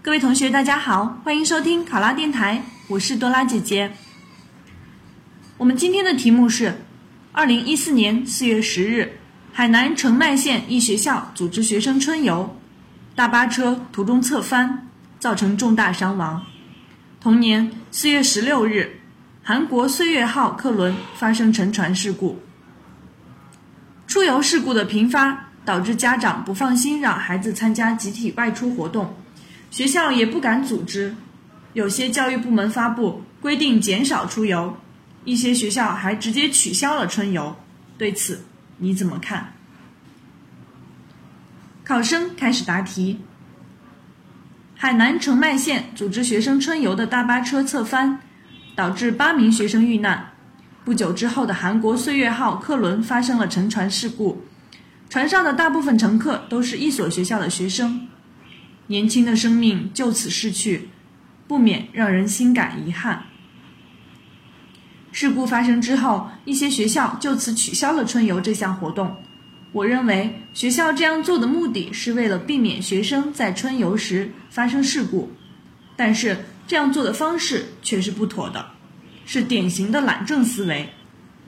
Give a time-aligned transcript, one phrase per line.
[0.00, 3.90] 各位同学，大家好，欢迎收听考拉电台，我是多拉姐姐。
[5.56, 6.72] 我们今天的题目是：
[7.32, 9.18] 二零一四年四月十日，
[9.52, 12.56] 海南澄迈县一学校组织学生春游，
[13.16, 14.88] 大巴车途中侧翻，
[15.18, 16.40] 造成重大伤亡。
[17.20, 19.00] 同年四月十六日，
[19.42, 22.38] 韩国岁月号客轮发生沉船事故。
[24.06, 29.12] 出游事故的频发，导致家长不放心让孩子参加集体外出活动。
[29.70, 31.14] 学校也不敢组织，
[31.72, 34.76] 有些教育部门发布规定减少出游，
[35.24, 37.54] 一些学校还直接取消了春游。
[37.96, 38.44] 对此
[38.78, 39.52] 你怎么看？
[41.84, 43.20] 考生开始答题。
[44.74, 48.20] 海南澄迈县组织学生春游的大巴车侧翻，
[48.74, 50.32] 导致八名学生遇难。
[50.84, 54.42] 不久之后的韩国岁月号客轮发生了沉船事故，
[55.10, 58.07] 船上的大部分乘客都是一所学校的学生。
[58.88, 60.88] 年轻的生命就此逝去，
[61.46, 63.22] 不免让人心感遗憾。
[65.12, 69.16] 事故发生之后，一些学校就此取消了春游这项活动。
[69.72, 75.30] 我认为学校这样做的目的是为了避免学生在春游时发生事故，
[75.94, 78.64] 但是这样做的方式却是不妥的，
[79.26, 80.88] 是典型的懒政思维。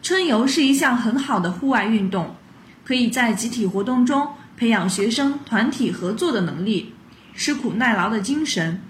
[0.03, 2.37] 春游是一项很好的户外运动，
[2.85, 6.93] 可以在集体活动中培养学生团体合作的能力。
[7.35, 8.81] 吃苦耐劳的精神，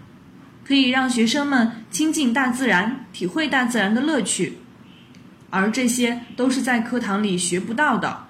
[0.65, 4.59] 可以让学生们亲近大自然，体会大自然的乐趣，
[5.51, 8.27] 而这些都是在课堂里学不到的。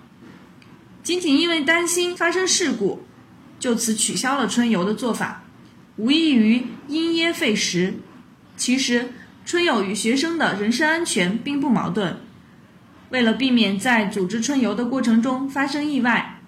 [1.03, 3.03] 仅仅因为担心发生事故，
[3.58, 5.42] 就此取消了春游的做法，
[5.97, 7.94] 无异于因噎废食。
[8.56, 9.11] 其实，
[9.47, 12.19] 春游与学生的人身安全并不矛盾。
[13.08, 16.39] 为了避免在组织春游的过程中发生意外。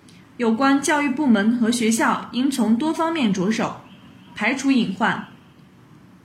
[0.43, 3.77] 有关教育部门和学校应从多方面着手，
[4.35, 5.29] 排除隐患。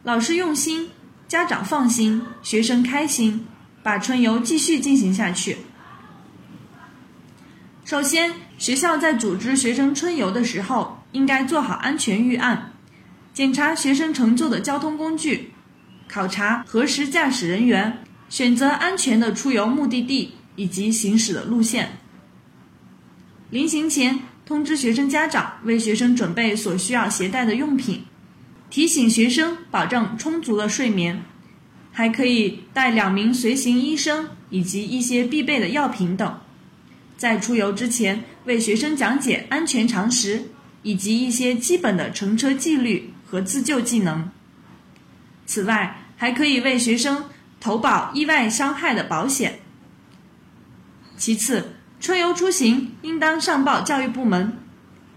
[0.02, 0.90] 老师用心，
[1.28, 3.46] 家长放心，学生开心，
[3.84, 5.58] 把春游继续进行下去。
[7.86, 12.72] 首先，学校在组织学生春游的时候，应该做好安全预案，
[13.36, 15.52] 检查学生乘坐的交通工具，
[16.08, 22.00] 考察核实驾驶人员，选择安全的出游目的地以及行驶的路线。
[23.50, 28.04] 临行前，通知学生家长为学生准备所需要携带的用品，
[28.70, 31.24] 提醒学生保证充足的睡眠，
[31.94, 36.40] 还可以带两名随行医生以及一些必备的药品等。
[37.16, 40.44] 在出游之前，为学生讲解安全常识
[40.84, 44.30] 以及一些基本的乘车纪律和自救技能。
[45.46, 47.24] 此外，还可以为学生
[47.62, 49.60] 投保意外伤害的保险。
[51.16, 54.54] 其次，春游出行应当上报教育部门，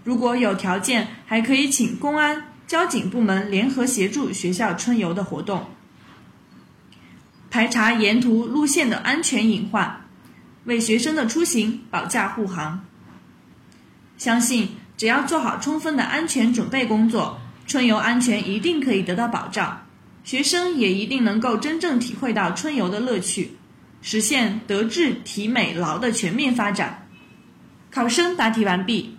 [0.03, 5.67] 如果有条件，还可以请公安、交警部门联合协助学校春游的活动，
[7.49, 10.01] 排查沿途路线的安全隐患，
[10.65, 12.83] 为学生的出行保驾护航。
[14.17, 19.85] 相信只要做好充分的安全准备工作，春游安全一定可以得到保障，
[20.23, 23.51] 学生也一定能够真正体会到春游的乐趣。
[24.01, 27.07] 实现德智体美劳的全面发展。
[27.89, 29.17] 考生答题完毕。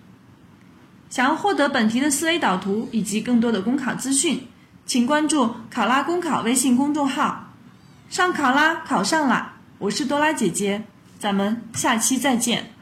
[1.09, 4.47] 想要获得本题的思维导图以及更多的公考资讯，
[4.85, 7.53] 请关注“考拉公考”微信公众号。
[8.09, 9.53] 上考拉考上啦！
[9.77, 10.83] 我是多拉姐姐，
[11.19, 12.72] 咱们下期再见。